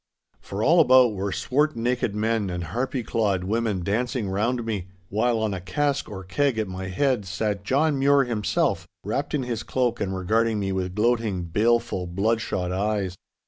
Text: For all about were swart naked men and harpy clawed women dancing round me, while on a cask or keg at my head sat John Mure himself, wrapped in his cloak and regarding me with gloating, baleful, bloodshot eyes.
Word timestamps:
For 0.39 0.63
all 0.63 0.79
about 0.79 1.13
were 1.13 1.31
swart 1.31 1.75
naked 1.75 2.15
men 2.15 2.49
and 2.49 2.63
harpy 2.63 3.03
clawed 3.03 3.43
women 3.43 3.83
dancing 3.83 4.29
round 4.29 4.65
me, 4.65 4.87
while 5.09 5.37
on 5.37 5.53
a 5.53 5.61
cask 5.61 6.09
or 6.09 6.23
keg 6.23 6.57
at 6.57 6.67
my 6.67 6.87
head 6.87 7.23
sat 7.23 7.63
John 7.63 7.99
Mure 7.99 8.23
himself, 8.23 8.87
wrapped 9.03 9.35
in 9.35 9.43
his 9.43 9.61
cloak 9.61 10.01
and 10.01 10.17
regarding 10.17 10.57
me 10.59 10.71
with 10.71 10.95
gloating, 10.95 11.43
baleful, 11.43 12.07
bloodshot 12.07 12.71
eyes. 12.71 13.15